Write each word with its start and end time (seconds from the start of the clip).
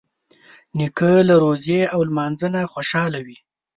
نیکه 0.77 1.11
له 1.29 1.35
روژې 1.43 1.81
او 1.93 1.99
لمانځه 2.09 2.47
نه 2.55 2.61
خوشحاله 2.73 3.19
وي. 3.25 3.37